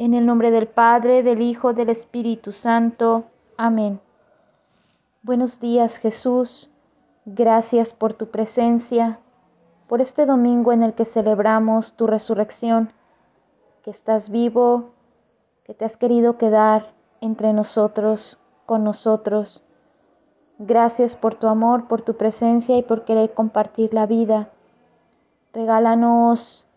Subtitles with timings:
[0.00, 3.24] En el nombre del Padre, del Hijo, del Espíritu Santo.
[3.56, 4.00] Amén.
[5.22, 6.70] Buenos días Jesús.
[7.24, 9.18] Gracias por tu presencia,
[9.88, 12.92] por este domingo en el que celebramos tu resurrección,
[13.82, 14.90] que estás vivo,
[15.64, 19.64] que te has querido quedar entre nosotros, con nosotros.
[20.60, 24.52] Gracias por tu amor, por tu presencia y por querer compartir la vida.
[25.52, 26.67] Regálanos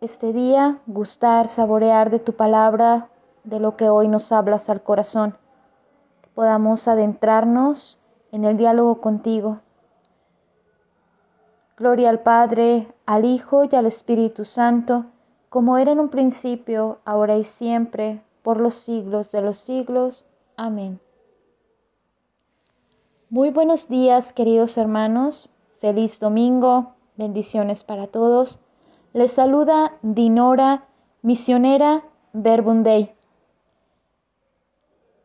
[0.00, 3.10] este día gustar, saborear de tu palabra,
[3.44, 5.36] de lo que hoy nos hablas al corazón.
[6.22, 9.60] Que podamos adentrarnos en el diálogo contigo.
[11.76, 15.06] Gloria al Padre, al Hijo y al Espíritu Santo,
[15.48, 20.26] como era en un principio, ahora y siempre, por los siglos de los siglos.
[20.56, 21.00] Amén.
[23.30, 25.50] Muy buenos días, queridos hermanos.
[25.76, 26.94] Feliz domingo.
[27.16, 28.60] Bendiciones para todos.
[29.14, 30.86] Les saluda Dinora,
[31.22, 32.04] misionera
[32.34, 33.14] Verbundey.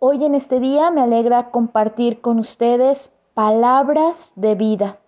[0.00, 4.98] Hoy en este día me alegra compartir con ustedes palabras de vida.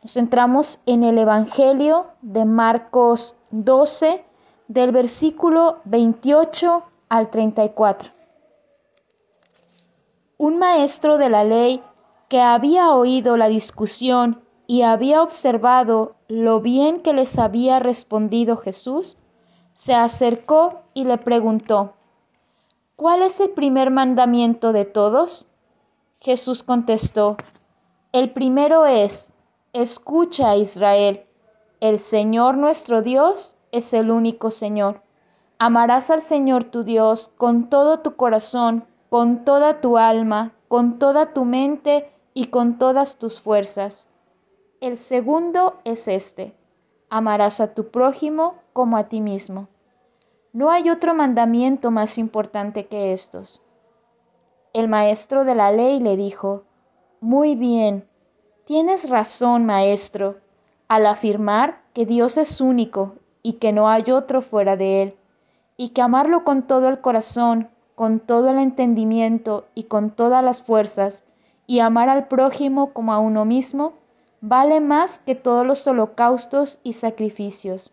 [0.00, 4.24] Nos centramos en el Evangelio de Marcos 12,
[4.68, 8.12] del versículo 28 al 34.
[10.38, 11.82] Un maestro de la ley
[12.28, 19.16] que había oído la discusión y había observado lo bien que les había respondido Jesús,
[19.72, 21.94] se acercó y le preguntó,
[22.94, 25.48] ¿cuál es el primer mandamiento de todos?
[26.20, 27.36] Jesús contestó,
[28.12, 29.32] el primero es,
[29.72, 31.26] escucha Israel,
[31.80, 35.02] el Señor nuestro Dios es el único Señor.
[35.58, 41.32] Amarás al Señor tu Dios con todo tu corazón, con toda tu alma, con toda
[41.32, 44.06] tu mente y con todas tus fuerzas.
[44.80, 46.54] El segundo es este,
[47.10, 49.68] amarás a tu prójimo como a ti mismo.
[50.54, 53.60] No hay otro mandamiento más importante que estos.
[54.72, 56.62] El maestro de la ley le dijo,
[57.20, 58.08] Muy bien,
[58.64, 60.38] tienes razón, maestro,
[60.88, 65.16] al afirmar que Dios es único y que no hay otro fuera de él,
[65.76, 70.62] y que amarlo con todo el corazón, con todo el entendimiento y con todas las
[70.62, 71.26] fuerzas,
[71.66, 73.99] y amar al prójimo como a uno mismo,
[74.40, 77.92] vale más que todos los holocaustos y sacrificios.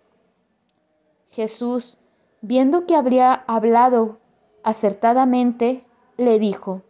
[1.30, 1.98] Jesús,
[2.42, 4.20] viendo que habría hablado
[4.64, 5.86] acertadamente,
[6.18, 6.82] le dijo,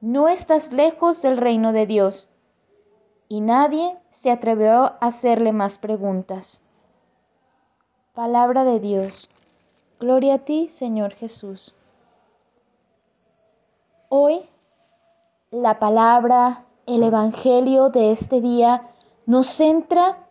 [0.00, 2.28] No estás lejos del reino de Dios.
[3.28, 6.62] Y nadie se atrevió a hacerle más preguntas.
[8.12, 9.30] Palabra de Dios.
[10.00, 11.74] Gloria a ti, Señor Jesús.
[14.08, 14.48] Hoy
[15.52, 18.90] la palabra el Evangelio de este día
[19.26, 20.28] nos centra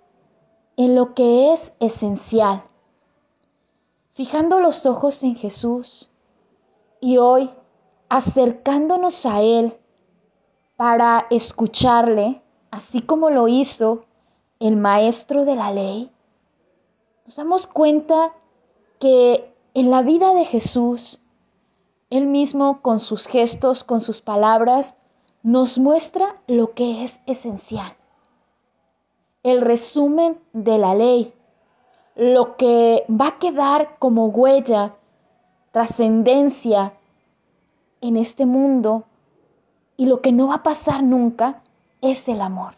[0.77, 2.63] en lo que es esencial.
[4.13, 6.11] Fijando los ojos en Jesús
[6.99, 7.49] y hoy
[8.09, 9.77] acercándonos a Él
[10.75, 14.05] para escucharle, así como lo hizo
[14.59, 16.11] el maestro de la ley,
[17.25, 18.33] nos damos cuenta
[18.99, 21.21] que en la vida de Jesús,
[22.09, 24.97] Él mismo con sus gestos, con sus palabras,
[25.43, 27.95] nos muestra lo que es esencial.
[29.43, 31.33] El resumen de la ley,
[32.15, 34.95] lo que va a quedar como huella,
[35.71, 36.93] trascendencia
[38.01, 39.05] en este mundo
[39.95, 41.63] y lo que no va a pasar nunca
[42.01, 42.73] es el amor.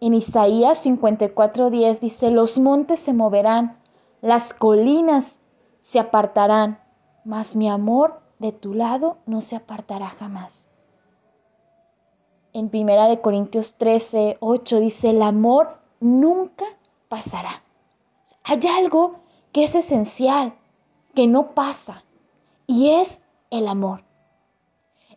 [0.00, 3.78] En Isaías 54:10 dice, los montes se moverán,
[4.20, 5.40] las colinas
[5.80, 6.80] se apartarán,
[7.24, 10.68] mas mi amor de tu lado no se apartará jamás.
[12.52, 16.66] En Primera de Corintios 13, 8 dice, el amor nunca
[17.08, 17.62] pasará.
[18.42, 20.54] Hay algo que es esencial,
[21.14, 22.04] que no pasa,
[22.66, 24.04] y es el amor.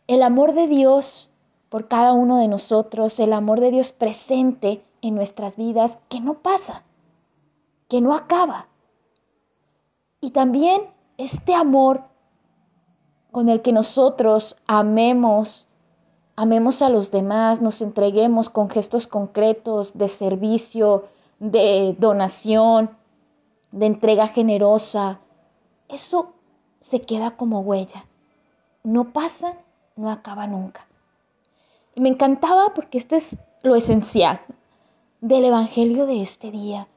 [0.08, 1.34] El amor de Dios
[1.68, 6.36] por cada uno de nosotros, el amor de Dios presente en nuestras vidas, que no
[6.36, 6.86] pasa,
[7.90, 8.70] que no acaba.
[10.22, 10.82] Y también
[11.18, 12.06] este amor
[13.32, 15.68] con el que nosotros amemos,
[16.36, 21.06] amemos a los demás, nos entreguemos con gestos concretos de servicio,
[21.40, 22.90] de donación,
[23.72, 25.20] de entrega generosa.
[25.90, 26.34] Eso
[26.80, 28.06] se queda como huella.
[28.84, 29.58] No pasa,
[29.96, 30.88] no acaba nunca.
[31.96, 34.40] Y me encantaba porque esto es lo esencial
[35.22, 36.88] del Evangelio de este día.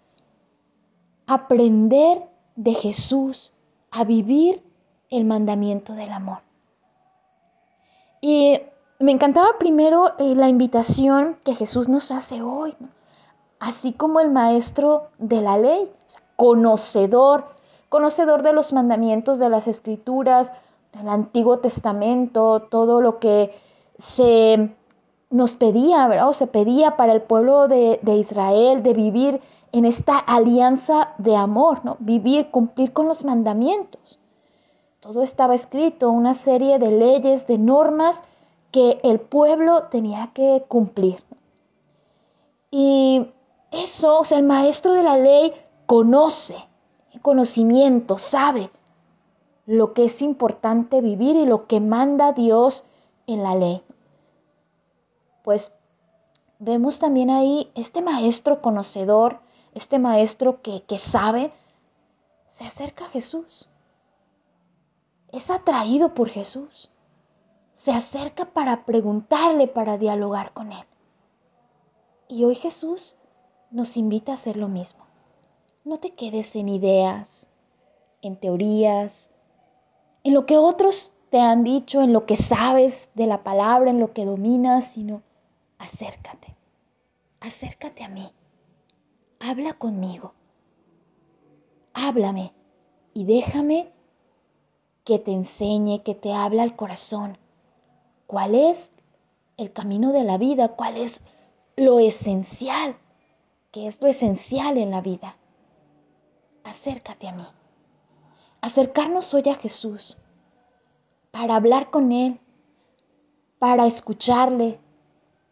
[1.27, 3.55] Aprender de Jesús
[3.91, 4.63] a vivir
[5.11, 6.39] el mandamiento del amor.
[8.21, 8.61] Y
[8.99, 12.77] me encantaba primero eh, la invitación que Jesús nos hace hoy,
[13.59, 15.91] así como el maestro de la ley,
[16.37, 17.47] conocedor,
[17.89, 20.53] conocedor de los mandamientos de las escrituras,
[20.93, 23.55] del Antiguo Testamento, todo lo que
[23.99, 24.75] se
[25.31, 26.29] nos pedía, ¿verdad?
[26.29, 29.41] O se pedía para el pueblo de, de Israel de vivir
[29.73, 31.97] en esta alianza de amor, ¿no?
[32.01, 34.20] Vivir, cumplir con los mandamientos.
[35.01, 38.23] Todo estaba escrito, una serie de leyes, de normas
[38.71, 41.25] que el pueblo tenía que cumplir.
[42.71, 43.33] Y
[43.71, 45.55] eso, o sea, el maestro de la ley
[45.87, 46.69] conoce,
[47.23, 48.71] conocimiento, sabe
[49.65, 52.85] lo que es importante vivir y lo que manda Dios
[53.27, 53.83] en la ley.
[55.43, 55.77] Pues
[56.59, 59.41] vemos también ahí este maestro conocedor,
[59.75, 61.53] este maestro que, que sabe,
[62.49, 63.70] se acerca a Jesús.
[65.33, 66.91] Es atraído por Jesús.
[67.73, 70.87] Se acerca para preguntarle, para dialogar con él.
[72.29, 73.17] Y hoy Jesús
[73.71, 75.05] nos invita a hacer lo mismo.
[75.85, 77.51] No te quedes en ideas,
[78.23, 79.31] en teorías,
[80.25, 84.01] en lo que otros te han dicho, en lo que sabes de la palabra, en
[84.01, 85.23] lo que dominas, sino
[85.79, 86.57] acércate,
[87.41, 88.31] acércate a mí,
[89.39, 90.35] habla conmigo,
[91.95, 92.53] háblame
[93.15, 93.93] y déjame
[95.11, 97.37] que te enseñe, que te hable al corazón
[98.29, 98.93] cuál es
[99.57, 101.23] el camino de la vida, cuál es
[101.75, 102.97] lo esencial,
[103.73, 105.37] que es lo esencial en la vida.
[106.63, 107.45] Acércate a mí.
[108.61, 110.19] Acercarnos hoy a Jesús
[111.33, 112.39] para hablar con Él,
[113.59, 114.79] para escucharle,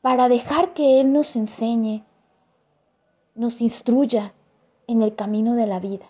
[0.03, 2.05] para dejar que Él nos enseñe,
[3.35, 4.33] nos instruya
[4.87, 6.07] en el camino de la vida.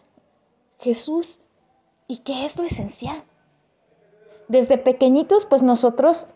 [0.78, 1.40] Jesús,
[2.08, 3.24] ¿y qué es lo esencial?
[4.48, 6.28] Desde pequeñitos, pues nosotros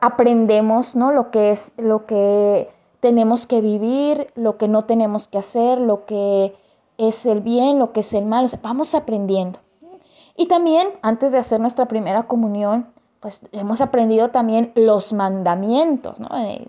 [0.00, 1.12] aprendemos, ¿no?
[1.12, 2.68] Lo que es, lo que
[3.00, 6.54] tenemos que vivir, lo que no tenemos que hacer, lo que
[6.98, 8.48] es el bien, lo que es el mal.
[8.62, 9.58] vamos aprendiendo.
[10.36, 16.28] Y también, antes de hacer nuestra primera comunión, pues hemos aprendido también los mandamientos, ¿no?
[16.38, 16.68] Eh,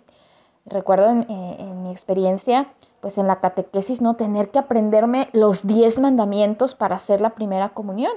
[0.66, 1.26] recuerdo eh,
[1.60, 4.16] en, mi experiencia, pues en la catequesis, ¿no?
[4.16, 8.14] Tener que aprenderme los diez mandamientos para hacer la primera comunión.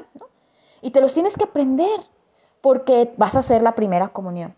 [0.83, 2.01] Y te los tienes que aprender
[2.61, 4.55] porque vas a hacer la primera comunión.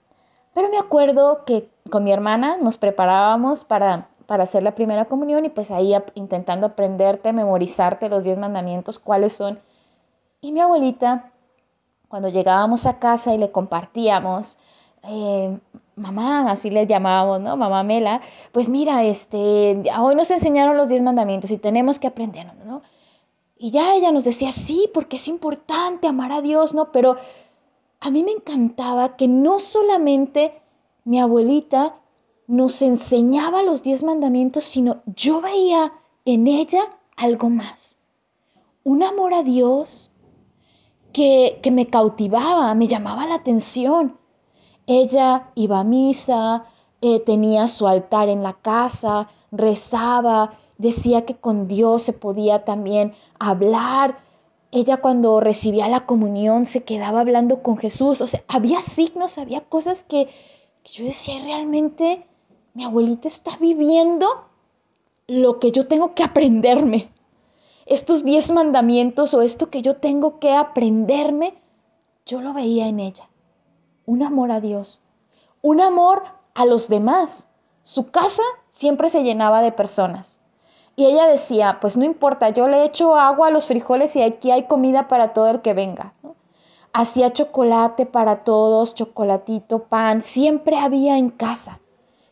[0.55, 5.45] Pero me acuerdo que con mi hermana nos preparábamos para, para hacer la primera comunión
[5.45, 9.61] y pues ahí intentando aprenderte, memorizarte los diez mandamientos, cuáles son.
[10.41, 11.33] Y mi abuelita,
[12.09, 14.59] cuando llegábamos a casa y le compartíamos,
[15.05, 15.59] eh,
[15.97, 17.57] mamá, así le llamábamos, ¿no?
[17.57, 18.21] Mamá Mela,
[18.53, 22.83] pues mira, este, hoy nos enseñaron los diez mandamientos y tenemos que aprenderlos, ¿no?
[23.59, 26.93] Y ya ella nos decía, sí, porque es importante amar a Dios, ¿no?
[26.93, 27.17] Pero
[28.01, 30.63] a mí me encantaba que no solamente
[31.05, 32.01] mi abuelita
[32.47, 35.93] nos enseñaba los diez mandamientos, sino yo veía
[36.25, 37.99] en ella algo más.
[38.85, 40.13] Un amor a Dios
[41.13, 44.19] que, que me cautivaba, me llamaba la atención.
[44.87, 46.65] Ella iba a misa,
[47.01, 53.15] eh, tenía su altar en la casa, rezaba, decía que con Dios se podía también
[53.39, 54.19] hablar.
[54.71, 58.21] Ella cuando recibía la comunión se quedaba hablando con Jesús.
[58.21, 60.27] O sea, había signos, había cosas que,
[60.83, 62.27] que yo decía, realmente
[62.75, 64.27] mi abuelita está viviendo
[65.27, 67.11] lo que yo tengo que aprenderme.
[67.87, 71.55] Estos diez mandamientos o esto que yo tengo que aprenderme,
[72.27, 73.29] yo lo veía en ella
[74.09, 75.03] un amor a Dios,
[75.61, 76.23] un amor
[76.55, 77.51] a los demás.
[77.83, 80.41] Su casa siempre se llenaba de personas.
[80.99, 84.51] Y ella decía, pues no importa, yo le echo agua a los frijoles y aquí
[84.51, 86.13] hay comida para todo el que venga.
[86.93, 91.79] Hacía chocolate para todos, chocolatito, pan, siempre había en casa,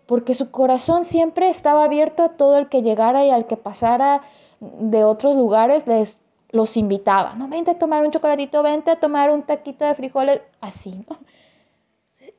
[0.06, 4.22] porque su corazón siempre estaba abierto a todo el que llegara y al que pasara
[4.58, 7.46] de otros lugares, les los invitaba, ¿no?
[7.46, 11.16] Vente a tomar un chocolatito, vente a tomar un taquito de frijoles, así, ¿no?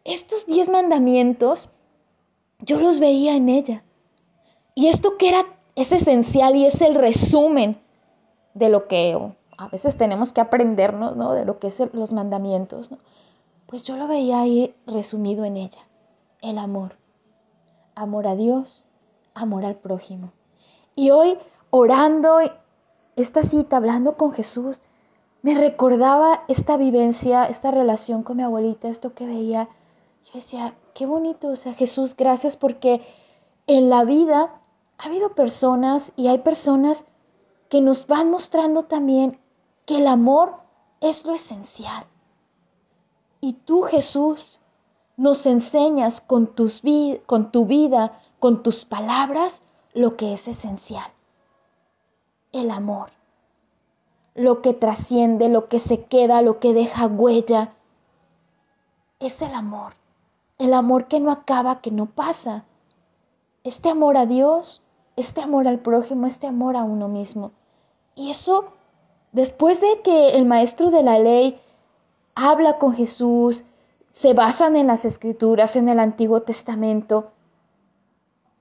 [0.03, 1.69] estos diez mandamientos,
[2.59, 3.85] yo los veía en ella.
[4.75, 7.79] Y esto que era, es esencial y es el resumen
[8.53, 9.17] de lo que
[9.57, 11.33] a veces tenemos que aprendernos, ¿no?
[11.33, 12.97] De lo que es los mandamientos, ¿no?
[13.65, 15.81] Pues yo lo veía ahí resumido en ella.
[16.41, 16.95] El amor.
[17.95, 18.85] Amor a Dios,
[19.33, 20.31] amor al prójimo.
[20.95, 21.37] Y hoy,
[21.69, 22.39] orando
[23.15, 24.81] esta cita, hablando con Jesús,
[25.41, 29.69] me recordaba esta vivencia, esta relación con mi abuelita, esto que veía
[30.27, 33.01] yo decía, qué bonito, o sea, Jesús, gracias porque
[33.65, 34.59] en la vida
[34.97, 37.05] ha habido personas y hay personas
[37.69, 39.39] que nos van mostrando también
[39.85, 40.55] que el amor
[41.01, 42.05] es lo esencial.
[43.39, 44.61] Y tú, Jesús,
[45.15, 46.81] nos enseñas con, tus
[47.25, 49.63] con tu vida, con tus palabras,
[49.93, 51.11] lo que es esencial.
[52.51, 53.11] El amor.
[54.35, 57.73] lo que trasciende, lo que se queda, lo que deja huella,
[59.19, 59.93] es el amor.
[60.59, 62.63] El amor que no acaba, que no pasa.
[63.63, 64.83] Este amor a Dios,
[65.17, 67.51] este amor al prójimo, este amor a uno mismo.
[68.15, 68.71] Y eso,
[69.33, 71.59] después de que el maestro de la ley
[72.35, 73.65] habla con Jesús,
[74.11, 77.31] se basan en las escrituras, en el Antiguo Testamento,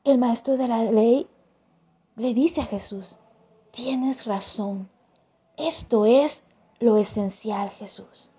[0.04, 1.28] el maestro de la ley
[2.16, 3.18] le dice a Jesús,
[3.70, 4.88] tienes razón,
[5.56, 6.44] esto es
[6.80, 8.30] lo esencial, Jesús.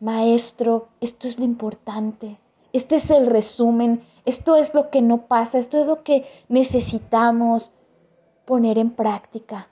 [0.00, 2.38] Maestro, esto es lo importante,
[2.72, 7.72] este es el resumen, esto es lo que no pasa, esto es lo que necesitamos
[8.44, 9.68] poner en práctica,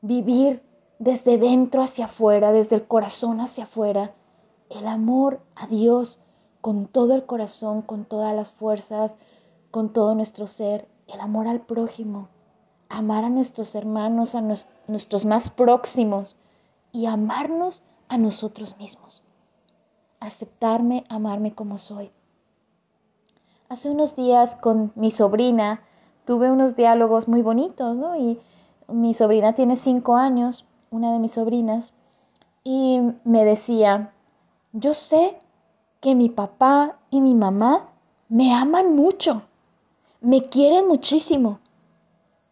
[0.00, 0.62] vivir
[0.98, 4.14] desde dentro hacia afuera, desde el corazón hacia afuera,
[4.70, 6.20] el amor a Dios
[6.60, 9.16] con todo el corazón, con todas las fuerzas,
[9.70, 12.28] con todo nuestro ser, el amor al prójimo,
[12.88, 14.42] amar a nuestros hermanos, a
[14.86, 16.36] nuestros más próximos
[16.92, 19.22] y amarnos a nosotros mismos.
[20.22, 22.12] Aceptarme, amarme como soy.
[23.68, 25.82] Hace unos días con mi sobrina
[26.24, 28.14] tuve unos diálogos muy bonitos, ¿no?
[28.16, 28.38] Y
[28.86, 31.94] mi sobrina tiene cinco años una de mis sobrinas,
[32.62, 34.12] y me decía,
[34.72, 35.38] yo sé
[36.00, 37.88] que mi papá y mi mamá
[38.28, 39.42] me aman mucho,
[40.20, 41.58] me quieren muchísimo,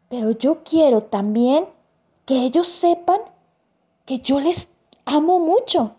[0.08, 1.66] pero yo quiero también
[2.24, 3.20] que ellos sepan
[4.06, 4.74] que yo les
[5.04, 5.96] amo mucho.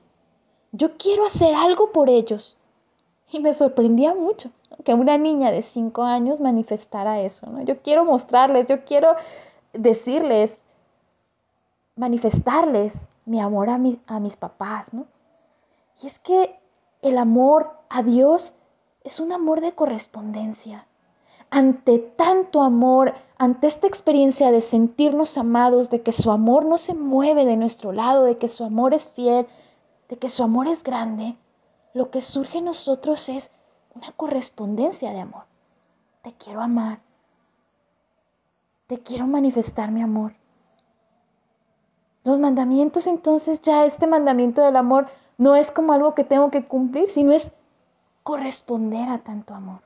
[0.72, 2.58] Yo quiero hacer algo por ellos.
[3.32, 4.52] Y me sorprendía mucho
[4.84, 7.48] que una niña de cinco años manifestara eso.
[7.48, 7.62] ¿no?
[7.62, 9.16] Yo quiero mostrarles, yo quiero
[9.74, 10.66] decirles
[11.96, 15.06] manifestarles mi amor a, a mis papás, ¿no?
[16.02, 16.60] Y es que
[17.02, 18.56] el amor a Dios
[19.04, 20.88] es un amor de correspondencia.
[21.50, 26.94] Ante tanto amor, ante esta experiencia de sentirnos amados, de que su amor no se
[26.94, 29.48] mueve de nuestro lado, de que su amor es fiel,
[30.12, 31.38] de que su amor es grande,
[31.94, 33.52] lo que surge en nosotros es
[33.96, 35.46] una correspondencia de amor.
[36.22, 37.00] Te quiero amar.
[38.88, 40.36] Te quiero manifestar mi amor.
[42.26, 46.68] Los mandamientos entonces ya este mandamiento del amor no es como algo que tengo que
[46.68, 47.54] cumplir, sino es
[48.24, 49.82] corresponder a tanto amor.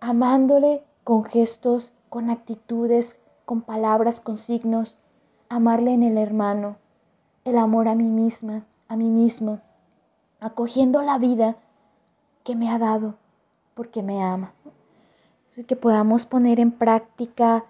[0.00, 4.98] Amándole con gestos, con actitudes, con palabras, con signos.
[5.50, 6.78] Amarle en el hermano.
[7.44, 9.60] El amor a mí misma, a mí mismo.
[10.40, 11.56] Acogiendo la vida
[12.44, 13.14] que me ha dado
[13.74, 14.52] porque me ama.
[15.66, 17.64] Que podamos poner en práctica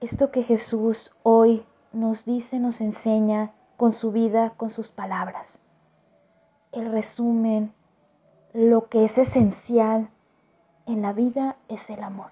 [0.00, 5.62] esto que Jesús hoy nos dice, nos enseña con su vida, con sus palabras.
[6.70, 7.74] El resumen,
[8.52, 10.10] lo que es esencial
[10.86, 12.30] en la vida es el amor.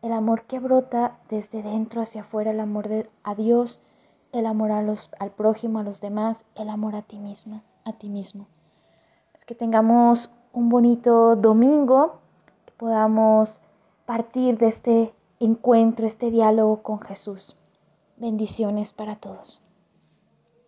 [0.00, 3.82] El amor que brota desde dentro hacia afuera, el amor de, a Dios,
[4.32, 7.92] el amor a los, al prójimo, a los demás, el amor a ti misma, a
[7.92, 8.46] ti mismo.
[9.34, 12.20] Es que tengamos un bonito domingo,
[12.64, 13.60] que podamos
[14.06, 17.56] partir de este encuentro, este diálogo con Jesús.
[18.16, 19.60] Bendiciones para todos.